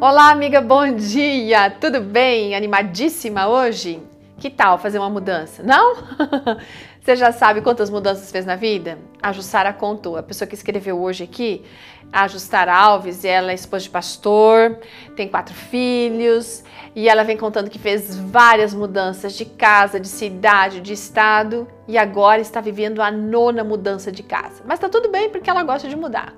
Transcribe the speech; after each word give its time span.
Olá, 0.00 0.30
amiga, 0.30 0.60
bom 0.60 0.94
dia! 0.94 1.68
Tudo 1.70 2.00
bem? 2.00 2.54
Animadíssima 2.54 3.48
hoje? 3.48 4.00
Que 4.38 4.48
tal 4.48 4.78
fazer 4.78 5.00
uma 5.00 5.10
mudança? 5.10 5.60
Não? 5.64 5.96
Você 7.02 7.16
já 7.16 7.32
sabe 7.32 7.62
quantas 7.62 7.90
mudanças 7.90 8.30
fez 8.30 8.46
na 8.46 8.54
vida? 8.54 8.96
A 9.20 9.32
Jussara 9.32 9.72
contou, 9.72 10.16
a 10.16 10.22
pessoa 10.22 10.46
que 10.46 10.54
escreveu 10.54 11.02
hoje 11.02 11.24
aqui, 11.24 11.64
a 12.12 12.28
Jussara 12.28 12.72
Alves, 12.72 13.24
ela 13.24 13.50
é 13.50 13.54
esposa 13.56 13.82
de 13.82 13.90
pastor, 13.90 14.78
tem 15.16 15.26
quatro 15.26 15.52
filhos 15.52 16.62
e 16.94 17.08
ela 17.08 17.24
vem 17.24 17.36
contando 17.36 17.68
que 17.68 17.78
fez 17.80 18.16
várias 18.16 18.72
mudanças 18.72 19.32
de 19.32 19.46
casa, 19.46 19.98
de 19.98 20.06
cidade, 20.06 20.80
de 20.80 20.92
estado 20.92 21.66
e 21.88 21.98
agora 21.98 22.40
está 22.40 22.60
vivendo 22.60 23.02
a 23.02 23.10
nona 23.10 23.64
mudança 23.64 24.12
de 24.12 24.22
casa. 24.22 24.62
Mas 24.64 24.78
tá 24.78 24.88
tudo 24.88 25.08
bem 25.10 25.28
porque 25.28 25.50
ela 25.50 25.64
gosta 25.64 25.88
de 25.88 25.96
mudar. 25.96 26.36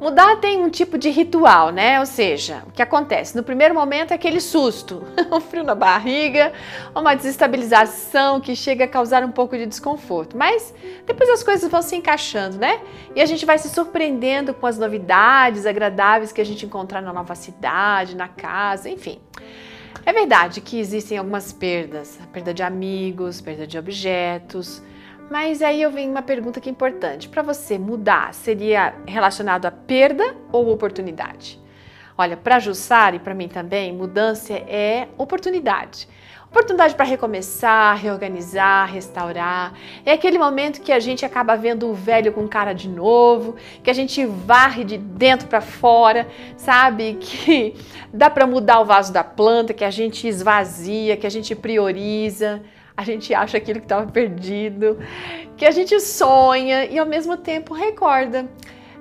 Mudar 0.00 0.36
tem 0.36 0.62
um 0.62 0.70
tipo 0.70 0.96
de 0.96 1.10
ritual, 1.10 1.70
né? 1.70 1.98
Ou 1.98 2.06
seja, 2.06 2.62
o 2.68 2.70
que 2.70 2.80
acontece? 2.80 3.36
No 3.36 3.42
primeiro 3.42 3.74
momento 3.74 4.12
é 4.12 4.14
aquele 4.14 4.40
susto, 4.40 5.02
um 5.32 5.40
frio 5.40 5.64
na 5.64 5.74
barriga, 5.74 6.52
uma 6.94 7.16
desestabilização 7.16 8.40
que 8.40 8.54
chega 8.54 8.84
a 8.84 8.88
causar 8.88 9.24
um 9.24 9.32
pouco 9.32 9.58
de 9.58 9.66
desconforto. 9.66 10.36
Mas 10.36 10.72
depois 11.04 11.28
as 11.28 11.42
coisas 11.42 11.68
vão 11.68 11.82
se 11.82 11.96
encaixando, 11.96 12.58
né? 12.58 12.80
E 13.16 13.20
a 13.20 13.26
gente 13.26 13.44
vai 13.44 13.58
se 13.58 13.68
surpreendendo 13.68 14.54
com 14.54 14.68
as 14.68 14.78
novidades 14.78 15.66
agradáveis 15.66 16.30
que 16.30 16.40
a 16.40 16.46
gente 16.46 16.64
encontrar 16.64 17.02
na 17.02 17.12
nova 17.12 17.34
cidade, 17.34 18.14
na 18.14 18.28
casa, 18.28 18.88
enfim. 18.88 19.20
É 20.06 20.12
verdade 20.12 20.60
que 20.60 20.78
existem 20.78 21.18
algumas 21.18 21.52
perdas, 21.52 22.20
perda 22.32 22.54
de 22.54 22.62
amigos, 22.62 23.40
perda 23.40 23.66
de 23.66 23.76
objetos, 23.76 24.80
mas 25.30 25.60
aí 25.62 25.82
eu 25.82 25.90
venho 25.90 26.10
uma 26.10 26.22
pergunta 26.22 26.60
que 26.60 26.68
é 26.68 26.72
importante. 26.72 27.28
Para 27.28 27.42
você 27.42 27.78
mudar, 27.78 28.32
seria 28.32 28.94
relacionado 29.06 29.66
a 29.66 29.70
perda 29.70 30.36
ou 30.50 30.70
oportunidade? 30.70 31.60
Olha, 32.16 32.36
para 32.36 32.58
Jussara 32.58 33.16
e 33.16 33.18
para 33.18 33.34
mim 33.34 33.46
também, 33.46 33.92
mudança 33.92 34.52
é 34.52 35.08
oportunidade. 35.16 36.08
Oportunidade 36.50 36.94
para 36.94 37.04
recomeçar, 37.04 37.94
reorganizar, 37.98 38.90
restaurar. 38.90 39.74
É 40.04 40.12
aquele 40.12 40.38
momento 40.38 40.80
que 40.80 40.90
a 40.90 40.98
gente 40.98 41.24
acaba 41.24 41.54
vendo 41.56 41.86
o 41.86 41.92
velho 41.92 42.32
com 42.32 42.48
cara 42.48 42.72
de 42.72 42.88
novo, 42.88 43.54
que 43.84 43.90
a 43.90 43.92
gente 43.92 44.24
varre 44.24 44.82
de 44.82 44.96
dentro 44.96 45.46
para 45.46 45.60
fora, 45.60 46.26
sabe? 46.56 47.18
Que 47.20 47.74
dá 48.12 48.30
para 48.30 48.46
mudar 48.46 48.80
o 48.80 48.86
vaso 48.86 49.12
da 49.12 49.22
planta, 49.22 49.74
que 49.74 49.84
a 49.84 49.90
gente 49.90 50.26
esvazia, 50.26 51.18
que 51.18 51.26
a 51.26 51.30
gente 51.30 51.54
prioriza 51.54 52.62
a 52.98 53.04
gente 53.04 53.32
acha 53.32 53.56
aquilo 53.56 53.78
que 53.78 53.84
estava 53.84 54.10
perdido, 54.10 54.98
que 55.56 55.64
a 55.64 55.70
gente 55.70 56.00
sonha 56.00 56.84
e 56.84 56.98
ao 56.98 57.06
mesmo 57.06 57.36
tempo 57.36 57.72
recorda. 57.72 58.50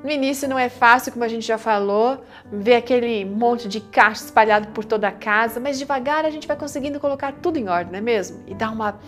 No 0.03 0.12
início 0.12 0.48
não 0.48 0.59
é 0.59 0.70
fácil, 0.70 1.12
como 1.12 1.26
a 1.26 1.28
gente 1.28 1.48
já 1.48 1.58
falou, 1.58 2.23
ver 2.52 2.75
aquele 2.75 3.25
monte 3.25 3.68
de 3.68 3.81
caixa 3.81 4.23
espalhado 4.25 4.68
por 4.68 4.86
toda 4.86 5.08
a 5.08 5.12
casa, 5.12 5.59
mas 5.59 5.80
devagar 5.80 6.25
a 6.25 6.30
gente 6.30 6.48
vai 6.48 6.56
conseguindo 6.56 7.00
colocar 7.00 7.34
tudo 7.42 7.58
em 7.58 7.68
ordem, 7.70 7.92
não 7.92 7.98
é 7.98 8.02
mesmo? 8.02 8.44
E 8.45 8.53
dá 8.53 8.70
uma, 8.70 9.00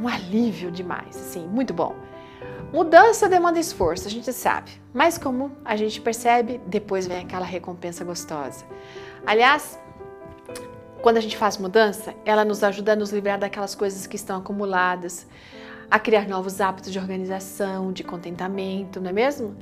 um 0.00 0.08
alívio 0.08 0.70
demais, 0.70 1.14
assim, 1.14 1.46
muito 1.46 1.74
bom. 1.74 1.94
Mudança 2.72 3.28
demanda 3.28 3.60
esforço, 3.60 4.08
a 4.08 4.10
gente 4.10 4.32
sabe, 4.32 4.70
mas 4.94 5.18
como 5.18 5.52
a 5.62 5.76
gente 5.76 6.00
percebe, 6.00 6.58
depois 6.66 7.06
vem 7.06 7.18
aquela 7.18 7.44
recompensa 7.44 8.02
gostosa. 8.02 8.64
Aliás, 9.26 9.78
quando 11.04 11.18
a 11.18 11.20
gente 11.20 11.36
faz 11.36 11.58
mudança, 11.58 12.14
ela 12.24 12.46
nos 12.46 12.64
ajuda 12.64 12.94
a 12.94 12.96
nos 12.96 13.12
livrar 13.12 13.38
daquelas 13.38 13.74
coisas 13.74 14.06
que 14.06 14.16
estão 14.16 14.38
acumuladas, 14.38 15.26
a 15.90 15.98
criar 15.98 16.26
novos 16.26 16.62
hábitos 16.62 16.90
de 16.90 16.98
organização, 16.98 17.92
de 17.92 18.02
contentamento, 18.02 19.02
não 19.02 19.10
é 19.10 19.12
mesmo? 19.12 19.54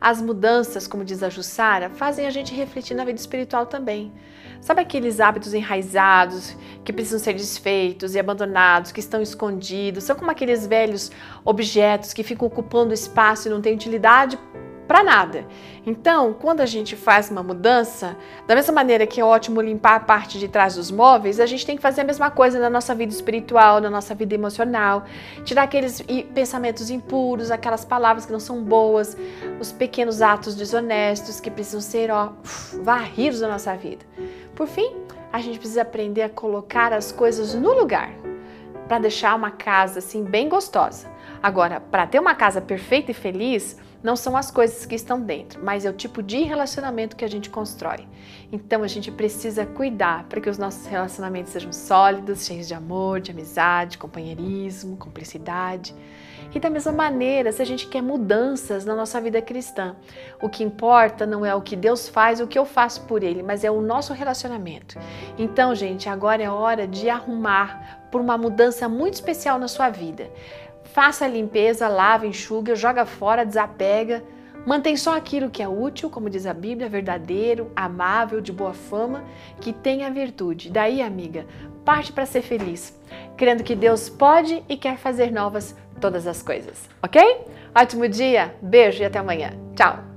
As 0.00 0.20
mudanças, 0.20 0.88
como 0.88 1.04
diz 1.04 1.22
a 1.22 1.28
Jussara, 1.28 1.90
fazem 1.90 2.26
a 2.26 2.30
gente 2.30 2.52
refletir 2.52 2.94
na 2.94 3.04
vida 3.04 3.20
espiritual 3.20 3.66
também. 3.66 4.12
Sabe 4.60 4.80
aqueles 4.80 5.20
hábitos 5.20 5.54
enraizados 5.54 6.56
que 6.84 6.92
precisam 6.92 7.20
ser 7.20 7.34
desfeitos 7.34 8.16
e 8.16 8.18
abandonados, 8.18 8.90
que 8.90 8.98
estão 8.98 9.22
escondidos? 9.22 10.02
São 10.02 10.16
como 10.16 10.32
aqueles 10.32 10.66
velhos 10.66 11.12
objetos 11.44 12.12
que 12.12 12.24
ficam 12.24 12.48
ocupando 12.48 12.92
espaço 12.92 13.46
e 13.46 13.50
não 13.52 13.60
têm 13.60 13.76
utilidade 13.76 14.36
para 14.90 15.04
nada. 15.04 15.46
Então, 15.86 16.32
quando 16.32 16.60
a 16.60 16.66
gente 16.66 16.96
faz 16.96 17.30
uma 17.30 17.44
mudança, 17.44 18.16
da 18.44 18.56
mesma 18.56 18.74
maneira 18.74 19.06
que 19.06 19.20
é 19.20 19.24
ótimo 19.24 19.60
limpar 19.60 19.94
a 19.94 20.00
parte 20.00 20.36
de 20.36 20.48
trás 20.48 20.74
dos 20.74 20.90
móveis, 20.90 21.38
a 21.38 21.46
gente 21.46 21.64
tem 21.64 21.76
que 21.76 21.82
fazer 21.82 22.00
a 22.00 22.04
mesma 22.04 22.28
coisa 22.28 22.58
na 22.58 22.68
nossa 22.68 22.92
vida 22.92 23.12
espiritual, 23.12 23.80
na 23.80 23.88
nossa 23.88 24.16
vida 24.16 24.34
emocional, 24.34 25.04
tirar 25.44 25.62
aqueles 25.62 26.02
pensamentos 26.34 26.90
impuros, 26.90 27.52
aquelas 27.52 27.84
palavras 27.84 28.26
que 28.26 28.32
não 28.32 28.40
são 28.40 28.64
boas, 28.64 29.16
os 29.60 29.70
pequenos 29.70 30.20
atos 30.20 30.56
desonestos 30.56 31.38
que 31.38 31.52
precisam 31.52 31.80
ser 31.80 32.10
ó, 32.10 32.32
varridos 32.82 33.38
da 33.38 33.46
nossa 33.46 33.76
vida. 33.76 34.04
Por 34.56 34.66
fim, 34.66 34.92
a 35.32 35.40
gente 35.40 35.60
precisa 35.60 35.82
aprender 35.82 36.22
a 36.22 36.28
colocar 36.28 36.92
as 36.92 37.12
coisas 37.12 37.54
no 37.54 37.72
lugar 37.74 38.10
para 38.88 38.98
deixar 38.98 39.36
uma 39.36 39.52
casa 39.52 40.00
assim 40.00 40.24
bem 40.24 40.48
gostosa. 40.48 41.06
Agora, 41.40 41.78
para 41.78 42.08
ter 42.08 42.18
uma 42.18 42.34
casa 42.34 42.60
perfeita 42.60 43.12
e 43.12 43.14
feliz, 43.14 43.78
não 44.02 44.16
são 44.16 44.36
as 44.36 44.50
coisas 44.50 44.86
que 44.86 44.94
estão 44.94 45.20
dentro, 45.20 45.62
mas 45.62 45.84
é 45.84 45.90
o 45.90 45.92
tipo 45.92 46.22
de 46.22 46.42
relacionamento 46.42 47.16
que 47.16 47.24
a 47.24 47.28
gente 47.28 47.50
constrói. 47.50 48.06
Então 48.50 48.82
a 48.82 48.88
gente 48.88 49.10
precisa 49.10 49.66
cuidar 49.66 50.24
para 50.24 50.40
que 50.40 50.48
os 50.48 50.58
nossos 50.58 50.86
relacionamentos 50.86 51.52
sejam 51.52 51.72
sólidos, 51.72 52.46
cheios 52.46 52.66
de 52.66 52.74
amor, 52.74 53.20
de 53.20 53.30
amizade, 53.30 53.98
companheirismo, 53.98 54.96
cumplicidade. 54.96 55.94
E 56.52 56.58
da 56.58 56.68
mesma 56.68 56.90
maneira, 56.90 57.52
se 57.52 57.62
a 57.62 57.64
gente 57.64 57.86
quer 57.86 58.02
mudanças 58.02 58.84
na 58.84 58.96
nossa 58.96 59.20
vida 59.20 59.40
cristã, 59.40 59.94
o 60.42 60.48
que 60.48 60.64
importa 60.64 61.24
não 61.24 61.46
é 61.46 61.54
o 61.54 61.62
que 61.62 61.76
Deus 61.76 62.08
faz, 62.08 62.40
o 62.40 62.46
que 62.46 62.58
eu 62.58 62.64
faço 62.64 63.02
por 63.02 63.22
Ele, 63.22 63.40
mas 63.40 63.62
é 63.62 63.70
o 63.70 63.80
nosso 63.80 64.12
relacionamento. 64.12 64.98
Então, 65.38 65.74
gente, 65.76 66.08
agora 66.08 66.42
é 66.42 66.50
hora 66.50 66.88
de 66.88 67.08
arrumar 67.08 68.00
por 68.10 68.20
uma 68.20 68.36
mudança 68.36 68.88
muito 68.88 69.14
especial 69.14 69.60
na 69.60 69.68
sua 69.68 69.90
vida. 69.90 70.28
Faça 70.92 71.24
a 71.24 71.28
limpeza, 71.28 71.88
lava, 71.88 72.26
enxuga, 72.26 72.74
joga 72.74 73.06
fora, 73.06 73.46
desapega. 73.46 74.22
Mantém 74.66 74.96
só 74.96 75.16
aquilo 75.16 75.48
que 75.48 75.62
é 75.62 75.68
útil, 75.68 76.10
como 76.10 76.28
diz 76.28 76.44
a 76.46 76.52
Bíblia, 76.52 76.88
verdadeiro, 76.88 77.70
amável, 77.74 78.40
de 78.40 78.52
boa 78.52 78.74
fama, 78.74 79.24
que 79.60 79.72
tenha 79.72 80.10
virtude. 80.10 80.70
Daí, 80.70 81.00
amiga, 81.00 81.46
parte 81.84 82.12
para 82.12 82.26
ser 82.26 82.42
feliz, 82.42 82.98
crendo 83.36 83.64
que 83.64 83.74
Deus 83.74 84.08
pode 84.10 84.62
e 84.68 84.76
quer 84.76 84.98
fazer 84.98 85.32
novas 85.32 85.74
todas 86.00 86.26
as 86.26 86.42
coisas, 86.42 86.88
ok? 87.02 87.46
Ótimo 87.74 88.08
dia, 88.08 88.54
beijo 88.60 89.02
e 89.02 89.06
até 89.06 89.18
amanhã. 89.18 89.52
Tchau! 89.74 90.09